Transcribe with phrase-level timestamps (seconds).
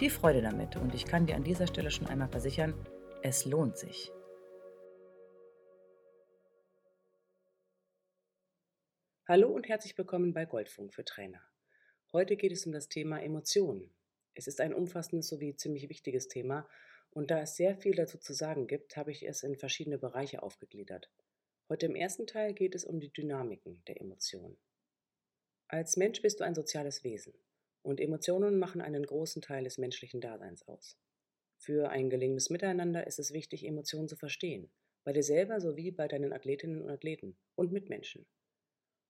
[0.00, 2.72] Viel Freude damit und ich kann dir an dieser Stelle schon einmal versichern,
[3.22, 4.10] es lohnt sich.
[9.28, 11.42] Hallo und herzlich willkommen bei Goldfunk für Trainer.
[12.14, 13.92] Heute geht es um das Thema Emotionen.
[14.32, 16.66] Es ist ein umfassendes sowie ziemlich wichtiges Thema
[17.10, 20.42] und da es sehr viel dazu zu sagen gibt, habe ich es in verschiedene Bereiche
[20.42, 21.10] aufgegliedert.
[21.68, 24.56] Heute im ersten Teil geht es um die Dynamiken der Emotionen.
[25.68, 27.34] Als Mensch bist du ein soziales Wesen
[27.82, 30.98] und Emotionen machen einen großen Teil des menschlichen Daseins aus.
[31.56, 34.70] Für ein gelingendes Miteinander ist es wichtig, Emotionen zu verstehen,
[35.04, 38.26] bei dir selber sowie bei deinen Athletinnen und Athleten und Mitmenschen.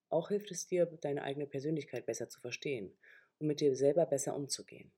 [0.09, 2.97] Auch hilft es dir, deine eigene Persönlichkeit besser zu verstehen
[3.39, 4.91] und mit dir selber besser umzugehen.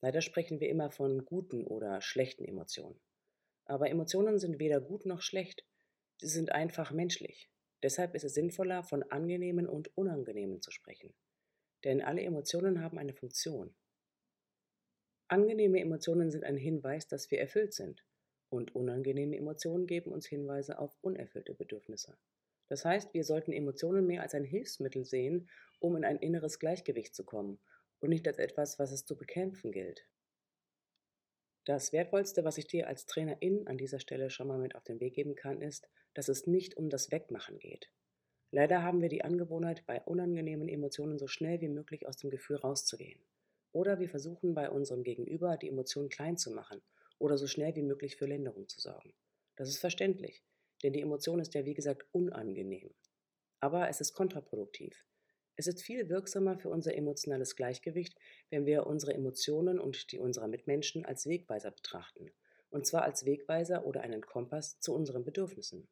[0.00, 3.00] Leider sprechen wir immer von guten oder schlechten Emotionen.
[3.64, 5.66] Aber Emotionen sind weder gut noch schlecht,
[6.18, 7.50] sie sind einfach menschlich.
[7.82, 11.14] Deshalb ist es sinnvoller, von angenehmen und unangenehmen zu sprechen.
[11.84, 13.74] Denn alle Emotionen haben eine Funktion.
[15.28, 18.04] Angenehme Emotionen sind ein Hinweis, dass wir erfüllt sind,
[18.48, 22.18] und unangenehme Emotionen geben uns Hinweise auf unerfüllte Bedürfnisse.
[22.68, 27.14] Das heißt, wir sollten Emotionen mehr als ein Hilfsmittel sehen, um in ein inneres Gleichgewicht
[27.14, 27.60] zu kommen
[28.00, 30.06] und nicht als etwas, was es zu bekämpfen gilt.
[31.64, 34.98] Das Wertvollste, was ich dir als Trainerin an dieser Stelle schon mal mit auf den
[34.98, 37.90] Weg geben kann, ist, dass es nicht um das Wegmachen geht.
[38.52, 42.56] Leider haben wir die Angewohnheit, bei unangenehmen Emotionen so schnell wie möglich aus dem Gefühl
[42.56, 43.20] rauszugehen.
[43.72, 46.82] Oder wir versuchen bei unserem Gegenüber die Emotionen klein zu machen
[47.18, 49.14] oder so schnell wie möglich für Linderung zu sorgen.
[49.54, 50.42] Das ist verständlich,
[50.82, 52.90] denn die Emotion ist ja wie gesagt unangenehm.
[53.60, 55.04] Aber es ist kontraproduktiv.
[55.56, 58.18] Es ist viel wirksamer für unser emotionales Gleichgewicht,
[58.48, 62.30] wenn wir unsere Emotionen und die unserer Mitmenschen als Wegweiser betrachten,
[62.70, 65.86] und zwar als Wegweiser oder einen Kompass zu unseren Bedürfnissen.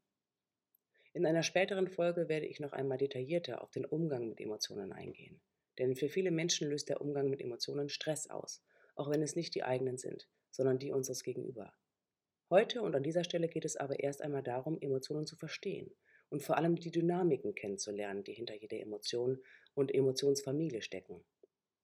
[1.19, 5.41] In einer späteren Folge werde ich noch einmal detaillierter auf den Umgang mit Emotionen eingehen.
[5.77, 8.63] Denn für viele Menschen löst der Umgang mit Emotionen Stress aus,
[8.95, 11.75] auch wenn es nicht die eigenen sind, sondern die unseres Gegenüber.
[12.51, 15.91] Heute und an dieser Stelle geht es aber erst einmal darum, Emotionen zu verstehen
[16.31, 19.43] und vor allem die Dynamiken kennenzulernen, die hinter jeder Emotion
[19.75, 21.25] und Emotionsfamilie stecken.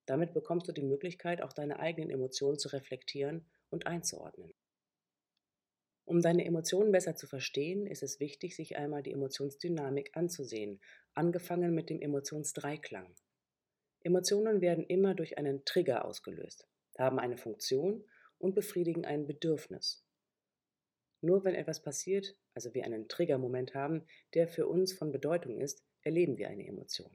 [0.05, 4.53] Damit bekommst du die Möglichkeit, auch deine eigenen Emotionen zu reflektieren und einzuordnen.
[6.05, 10.79] Um deine Emotionen besser zu verstehen, ist es wichtig, sich einmal die Emotionsdynamik anzusehen,
[11.15, 13.15] angefangen mit dem Emotionsdreiklang.
[14.03, 16.67] Emotionen werden immer durch einen Trigger ausgelöst,
[16.97, 18.05] haben eine Funktion
[18.37, 20.05] und befriedigen ein Bedürfnis.
[21.21, 24.05] Nur wenn etwas passiert, also wir einen Triggermoment haben,
[24.35, 27.09] der für uns von Bedeutung ist, erleben wir eine Emotion.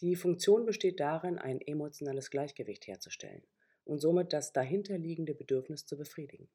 [0.00, 3.46] Die Funktion besteht darin, ein emotionales Gleichgewicht herzustellen
[3.84, 6.48] und somit das dahinterliegende Bedürfnis zu befriedigen.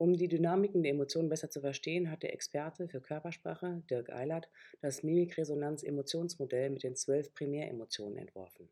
[0.00, 4.48] Um die Dynamiken der Emotionen besser zu verstehen, hat der Experte für Körpersprache, Dirk Eilert,
[4.80, 8.70] das Mimikresonanz-Emotionsmodell mit den zwölf Primäremotionen entworfen.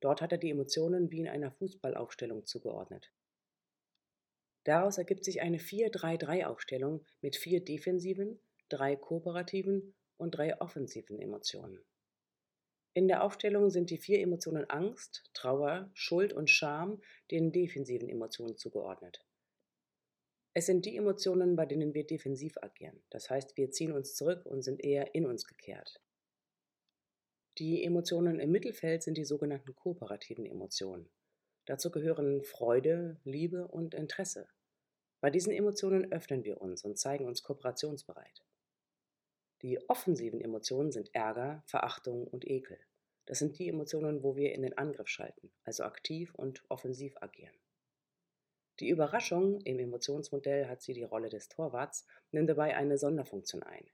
[0.00, 3.12] Dort hat er die Emotionen wie in einer Fußballaufstellung zugeordnet.
[4.64, 8.40] Daraus ergibt sich eine 4-3-3-Aufstellung mit vier defensiven,
[8.70, 11.84] drei kooperativen und drei offensiven Emotionen.
[12.94, 18.56] In der Aufstellung sind die vier Emotionen Angst, Trauer, Schuld und Scham den defensiven Emotionen
[18.56, 19.25] zugeordnet.
[20.58, 24.46] Es sind die Emotionen, bei denen wir defensiv agieren, das heißt wir ziehen uns zurück
[24.46, 26.00] und sind eher in uns gekehrt.
[27.58, 31.10] Die Emotionen im Mittelfeld sind die sogenannten kooperativen Emotionen.
[31.66, 34.48] Dazu gehören Freude, Liebe und Interesse.
[35.20, 38.42] Bei diesen Emotionen öffnen wir uns und zeigen uns kooperationsbereit.
[39.60, 42.78] Die offensiven Emotionen sind Ärger, Verachtung und Ekel.
[43.26, 47.58] Das sind die Emotionen, wo wir in den Angriff schalten, also aktiv und offensiv agieren.
[48.80, 53.88] Die Überraschung im Emotionsmodell hat sie die Rolle des Torwarts, nimmt dabei eine Sonderfunktion ein.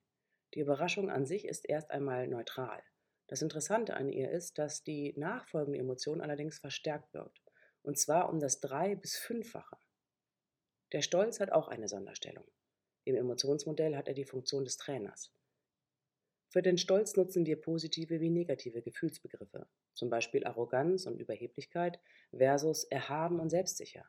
[0.55, 2.82] Die Überraschung an sich ist erst einmal neutral.
[3.29, 7.40] Das Interessante an ihr ist, dass die nachfolgende Emotion allerdings verstärkt wirkt,
[7.82, 9.76] und zwar um das drei- bis fünffache.
[10.93, 12.44] Der Stolz hat auch eine Sonderstellung.
[13.05, 15.32] Im Emotionsmodell hat er die Funktion des Trainers.
[16.50, 21.99] Für den Stolz nutzen wir positive wie negative Gefühlsbegriffe, zum Beispiel Arroganz und Überheblichkeit
[22.37, 24.05] versus Erhaben und Selbstsicher.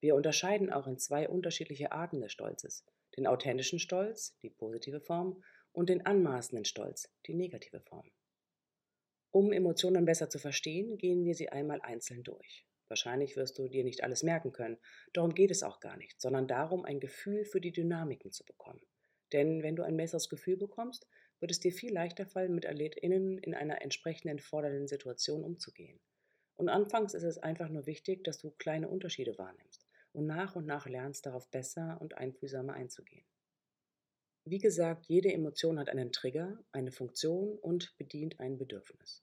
[0.00, 2.84] Wir unterscheiden auch in zwei unterschiedliche Arten des Stolzes,
[3.16, 8.10] den authentischen Stolz, die positive Form, und den anmaßenden Stolz, die negative Form.
[9.30, 12.66] Um Emotionen besser zu verstehen, gehen wir sie einmal einzeln durch.
[12.88, 14.78] Wahrscheinlich wirst du dir nicht alles merken können,
[15.12, 18.80] darum geht es auch gar nicht, sondern darum, ein Gefühl für die Dynamiken zu bekommen.
[19.32, 21.06] Denn wenn du ein besseres Gefühl bekommst,
[21.40, 26.00] wird es dir viel leichter fallen, mit AthletInnen in einer entsprechenden fordernden Situation umzugehen.
[26.54, 29.85] Und anfangs ist es einfach nur wichtig, dass du kleine Unterschiede wahrnimmst
[30.16, 33.26] und nach und nach lernst, darauf besser und einfühlsamer einzugehen.
[34.46, 39.22] Wie gesagt, jede Emotion hat einen Trigger, eine Funktion und bedient ein Bedürfnis.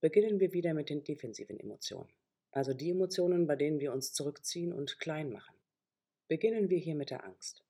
[0.00, 2.12] Beginnen wir wieder mit den defensiven Emotionen,
[2.50, 5.54] also die Emotionen, bei denen wir uns zurückziehen und klein machen.
[6.26, 7.64] Beginnen wir hier mit der Angst.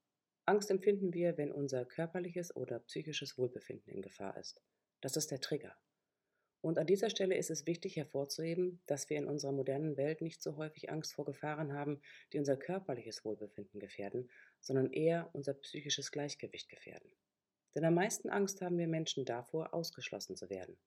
[0.46, 4.62] Angst empfinden wir, wenn unser körperliches oder psychisches Wohlbefinden in Gefahr ist.
[5.02, 5.76] Das ist der Trigger.
[6.62, 10.40] Und an dieser Stelle ist es wichtig hervorzuheben, dass wir in unserer modernen Welt nicht
[10.40, 12.00] so häufig Angst vor Gefahren haben,
[12.32, 14.30] die unser körperliches Wohlbefinden gefährden,
[14.60, 17.10] sondern eher unser psychisches Gleichgewicht gefährden.
[17.74, 20.78] Denn am meisten Angst haben wir Menschen davor, ausgeschlossen zu werden.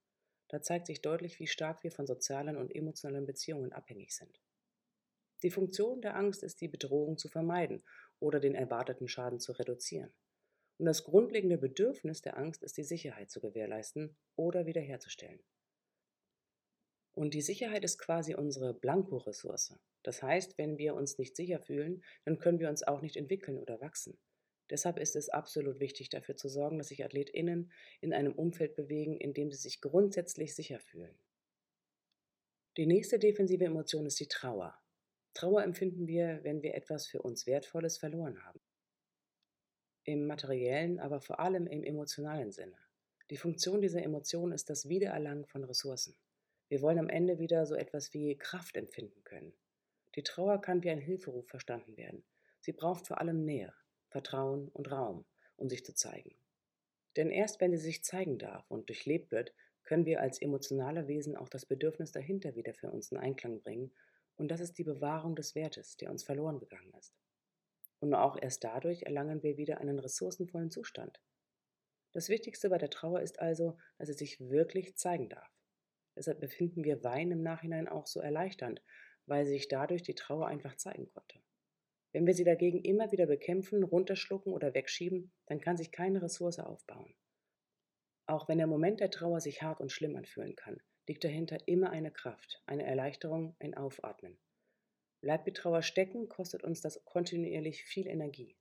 [0.47, 4.39] Da zeigt sich deutlich, wie stark wir von sozialen und emotionalen Beziehungen abhängig sind.
[5.43, 7.83] Die Funktion der Angst ist, die Bedrohung zu vermeiden
[8.19, 10.13] oder den erwarteten Schaden zu reduzieren.
[10.77, 15.43] Und das grundlegende Bedürfnis der Angst ist, die Sicherheit zu gewährleisten oder wiederherzustellen.
[17.15, 19.73] Und die Sicherheit ist quasi unsere Blanko-Ressource.
[20.03, 23.57] Das heißt, wenn wir uns nicht sicher fühlen, dann können wir uns auch nicht entwickeln
[23.57, 24.17] oder wachsen.
[24.69, 27.71] Deshalb ist es absolut wichtig, dafür zu sorgen, dass sich AthletInnen
[28.01, 31.17] in einem Umfeld bewegen, in dem sie sich grundsätzlich sicher fühlen.
[32.75, 34.77] Die nächste defensive Emotion ist die Trauer.
[35.33, 38.59] Trauer empfinden wir, wenn wir etwas für uns Wertvolles verloren haben.
[40.03, 42.77] Im materiellen, aber vor allem im emotionalen Sinne.
[43.29, 46.15] Die Funktion dieser Emotion ist das Wiedererlangen von Ressourcen.
[46.67, 49.53] Wir wollen am Ende wieder so etwas wie Kraft empfinden können.
[50.15, 52.23] Die Trauer kann wie ein Hilferuf verstanden werden.
[52.61, 53.73] Sie braucht vor allem Nähe.
[54.09, 55.25] Vertrauen und Raum,
[55.57, 56.35] um sich zu zeigen.
[57.17, 59.53] Denn erst wenn sie sich zeigen darf und durchlebt wird,
[59.83, 63.93] können wir als emotionale Wesen auch das Bedürfnis dahinter wieder für uns in Einklang bringen,
[64.37, 67.13] und das ist die Bewahrung des Wertes, der uns verloren gegangen ist.
[67.99, 71.21] Und auch erst dadurch erlangen wir wieder einen ressourcenvollen Zustand.
[72.11, 75.54] Das Wichtigste bei der Trauer ist also, dass sie sich wirklich zeigen darf.
[76.15, 78.81] Deshalb befinden wir Wein im Nachhinein auch so erleichternd,
[79.25, 81.39] weil sich dadurch die Trauer einfach zeigen konnte.
[82.13, 86.59] Wenn wir sie dagegen immer wieder bekämpfen, runterschlucken oder wegschieben, dann kann sich keine Ressource
[86.59, 87.13] aufbauen.
[88.27, 91.89] Auch wenn der Moment der Trauer sich hart und schlimm anfühlen kann, liegt dahinter immer
[91.89, 94.37] eine Kraft, eine Erleichterung, ein Aufatmen.
[95.21, 98.55] Bleibt die Trauer stecken, kostet uns das kontinuierlich viel Energie.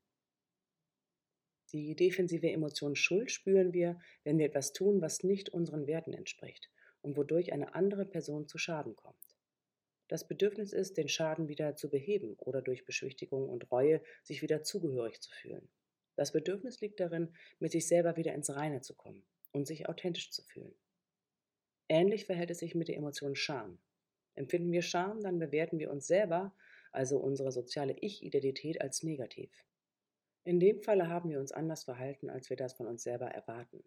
[1.73, 6.71] Die defensive Emotion Schuld spüren wir, wenn wir etwas tun, was nicht unseren Werten entspricht
[7.05, 9.37] und wodurch eine andere Person zu Schaden kommt.
[10.09, 14.63] Das Bedürfnis ist, den Schaden wieder zu beheben oder durch Beschwichtigung und Reue sich wieder
[14.63, 15.69] zugehörig zu fühlen.
[16.17, 20.31] Das Bedürfnis liegt darin, mit sich selber wieder ins Reine zu kommen und sich authentisch
[20.31, 20.75] zu fühlen.
[21.89, 23.79] Ähnlich verhält es sich mit der Emotion Scham.
[24.35, 26.55] Empfinden wir Scham, dann bewerten wir uns selber,
[26.93, 29.51] also unsere soziale Ich-Identität, als negativ.
[30.45, 33.83] In dem Falle haben wir uns anders verhalten, als wir das von uns selber erwarten.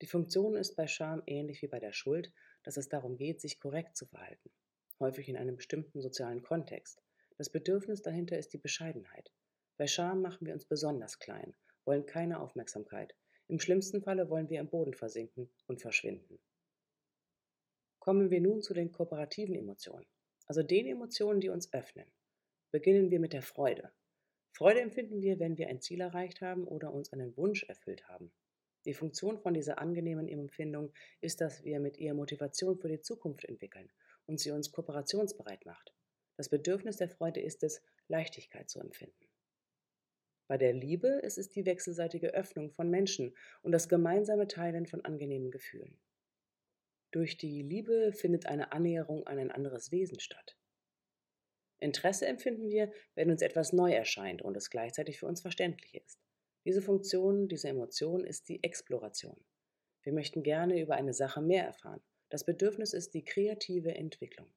[0.00, 3.60] Die Funktion ist bei Scham ähnlich wie bei der Schuld, dass es darum geht, sich
[3.60, 4.50] korrekt zu verhalten
[5.00, 7.02] häufig in einem bestimmten sozialen Kontext.
[7.36, 9.30] Das Bedürfnis dahinter ist die Bescheidenheit.
[9.76, 13.14] Bei Scham machen wir uns besonders klein, wollen keine Aufmerksamkeit.
[13.48, 16.38] Im schlimmsten Falle wollen wir im Boden versinken und verschwinden.
[17.98, 20.06] Kommen wir nun zu den kooperativen Emotionen,
[20.46, 22.06] also den Emotionen, die uns öffnen.
[22.70, 23.92] Beginnen wir mit der Freude.
[24.52, 28.32] Freude empfinden wir, wenn wir ein Ziel erreicht haben oder uns einen Wunsch erfüllt haben.
[28.86, 33.44] Die Funktion von dieser angenehmen Empfindung ist, dass wir mit ihr Motivation für die Zukunft
[33.44, 33.90] entwickeln
[34.26, 35.92] und sie uns kooperationsbereit macht.
[36.36, 39.26] Das Bedürfnis der Freude ist es, Leichtigkeit zu empfinden.
[40.46, 45.04] Bei der Liebe ist es die wechselseitige Öffnung von Menschen und das gemeinsame Teilen von
[45.04, 45.98] angenehmen Gefühlen.
[47.10, 50.56] Durch die Liebe findet eine Annäherung an ein anderes Wesen statt.
[51.78, 56.25] Interesse empfinden wir, wenn uns etwas neu erscheint und es gleichzeitig für uns verständlich ist.
[56.66, 59.42] Diese Funktion, diese Emotion ist die Exploration.
[60.02, 64.52] Wir möchten gerne über eine Sache mehr erfahren das Bedürfnis ist die kreative Entwicklung.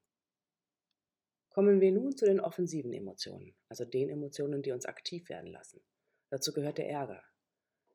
[1.50, 5.80] Kommen wir nun zu den offensiven Emotionen, also den Emotionen, die uns aktiv werden lassen.
[6.30, 7.22] Dazu gehört der Ärger.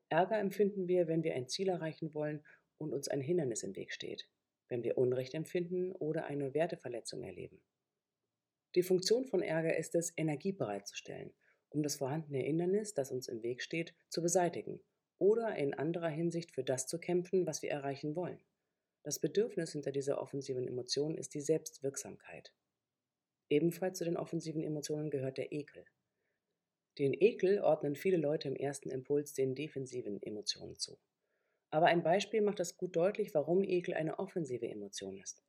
[0.08, 2.44] Ärger empfinden wir, wenn wir ein Ziel erreichen wollen
[2.78, 4.28] und uns ein Hindernis im Weg steht,
[4.68, 7.60] wenn wir Unrecht empfinden oder eine Werteverletzung erleben.
[8.74, 11.34] Die Funktion von Ärger ist es, Energie bereitzustellen,
[11.76, 14.80] um das vorhandene Hindernis, das uns im Weg steht, zu beseitigen
[15.18, 18.40] oder in anderer Hinsicht für das zu kämpfen, was wir erreichen wollen.
[19.02, 22.52] Das Bedürfnis hinter dieser offensiven Emotion ist die Selbstwirksamkeit.
[23.50, 25.84] Ebenfalls zu den offensiven Emotionen gehört der Ekel.
[26.98, 30.98] Den Ekel ordnen viele Leute im ersten Impuls den defensiven Emotionen zu.
[31.70, 35.44] Aber ein Beispiel macht das gut deutlich, warum Ekel eine offensive Emotion ist.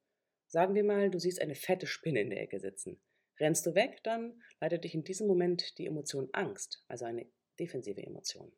[0.48, 3.00] Sagen wir mal, du siehst eine fette Spinne in der Ecke sitzen.
[3.40, 7.28] Rennst du weg, dann leitet dich in diesem Moment die Emotion Angst, also eine
[7.60, 8.52] defensive Emotion.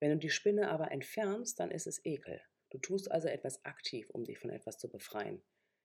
[0.00, 2.40] Wenn du die Spinne aber entfernst, dann ist es Ekel.
[2.70, 5.42] Du tust also etwas aktiv, um dich von etwas zu befreien.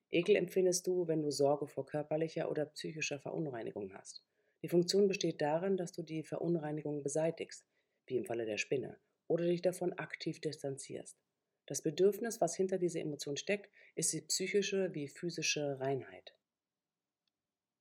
[0.10, 4.24] Ekel empfindest du, wenn du Sorge vor körperlicher oder psychischer Verunreinigung hast.
[4.64, 7.68] Die Funktion besteht darin, dass du die Verunreinigung beseitigst,
[8.08, 8.98] wie im Falle der Spinne,
[9.28, 11.20] oder dich davon aktiv distanzierst.
[11.68, 16.37] Das Bedürfnis, was hinter dieser Emotion steckt, ist die psychische wie physische Reinheit.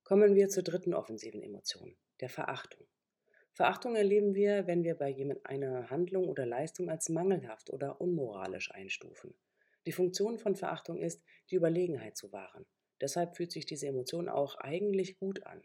[0.07, 2.87] Kommen wir zur dritten offensiven Emotion, der Verachtung.
[3.51, 8.71] Verachtung erleben wir, wenn wir bei jemand eine Handlung oder Leistung als mangelhaft oder unmoralisch
[8.71, 9.33] einstufen.
[9.85, 11.21] Die Funktion von Verachtung ist,
[11.51, 12.65] die Überlegenheit zu wahren.
[13.01, 15.61] Deshalb fühlt sich diese Emotion auch eigentlich gut an.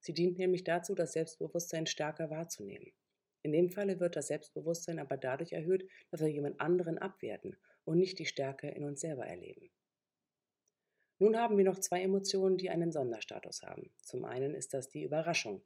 [0.00, 2.94] Sie dient nämlich dazu, das Selbstbewusstsein stärker wahrzunehmen.
[3.42, 7.98] In dem Falle wird das Selbstbewusstsein aber dadurch erhöht, dass wir jemand anderen abwerten und
[7.98, 9.68] nicht die Stärke in uns selber erleben.
[11.22, 13.92] Nun haben wir noch zwei Emotionen, die einen Sonderstatus haben.
[14.02, 15.62] Zum einen ist das die Überraschung.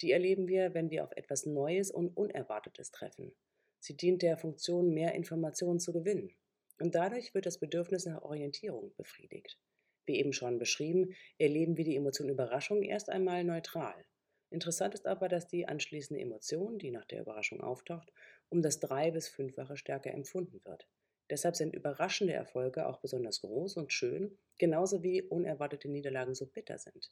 [0.00, 3.34] Die erleben wir, wenn wir auf etwas Neues und Unerwartetes treffen.
[3.80, 6.34] Sie dient der Funktion, mehr Informationen zu gewinnen.
[6.80, 9.58] Und dadurch wird das Bedürfnis nach Orientierung befriedigt.
[10.06, 14.06] Wie eben schon beschrieben, erleben wir die Emotion Überraschung erst einmal neutral.
[14.48, 18.10] Interessant ist aber, dass die anschließende Emotion, die nach der Überraschung auftaucht,
[18.48, 20.88] um das drei- bis fünffache stärker empfunden wird.
[21.30, 26.78] Deshalb sind überraschende Erfolge auch besonders groß und schön, genauso wie unerwartete Niederlagen so bitter
[26.78, 27.10] sind.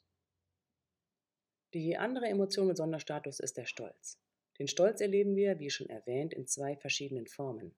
[1.73, 4.19] Die andere Emotion mit Sonderstatus ist der Stolz.
[4.59, 7.73] Den Stolz erleben wir, wie schon erwähnt, in zwei verschiedenen Formen.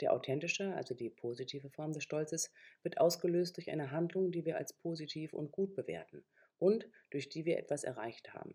[0.00, 2.52] Der authentische, also die positive Form des Stolzes,
[2.82, 6.24] wird ausgelöst durch eine Handlung, die wir als positiv und gut bewerten
[6.58, 8.54] und durch die wir etwas erreicht haben.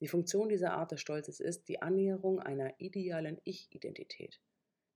[0.00, 4.40] Die Funktion dieser Art des Stolzes ist die Annäherung einer idealen Ich-Identität.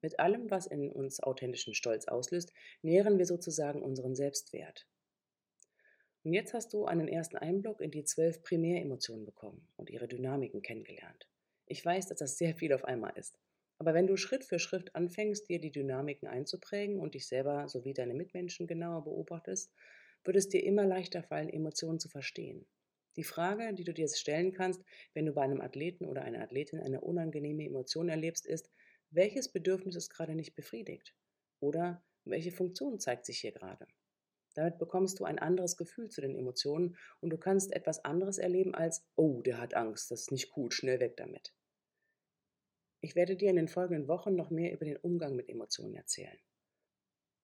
[0.02, 2.52] Mit allem, was in uns authentischen Stolz auslöst,
[2.82, 4.86] nähren wir sozusagen unseren Selbstwert.
[6.22, 10.62] Und jetzt hast du einen ersten Einblick in die zwölf Primäremotionen bekommen und ihre Dynamiken
[10.62, 11.26] kennengelernt.
[11.66, 13.38] Ich weiß, dass das sehr viel auf einmal ist.
[13.78, 17.94] Aber wenn du Schritt für Schritt anfängst, dir die Dynamiken einzuprägen und dich selber sowie
[17.94, 19.72] deine Mitmenschen genauer beobachtest,
[20.24, 22.66] wird es dir immer leichter fallen, Emotionen zu verstehen.
[23.16, 24.82] Die Frage, die du dir stellen kannst,
[25.14, 28.70] wenn du bei einem Athleten oder einer Athletin eine unangenehme Emotion erlebst, ist,
[29.10, 31.14] welches Bedürfnis ist gerade nicht befriedigt?
[31.60, 33.86] Oder welche Funktion zeigt sich hier gerade?
[34.54, 38.74] Damit bekommst du ein anderes Gefühl zu den Emotionen und du kannst etwas anderes erleben
[38.74, 41.54] als, oh, der hat Angst, das ist nicht gut, schnell weg damit.
[43.00, 46.38] Ich werde dir in den folgenden Wochen noch mehr über den Umgang mit Emotionen erzählen.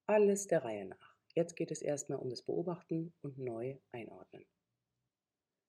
[0.07, 1.17] Alles der Reihe nach.
[1.35, 4.45] Jetzt geht es erstmal um das Beobachten und neu einordnen.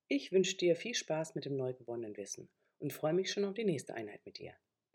[0.07, 2.49] Ich wünsche dir viel Spaß mit dem neu gewonnenen Wissen
[2.79, 4.55] und freue mich schon auf die nächste Einheit mit dir.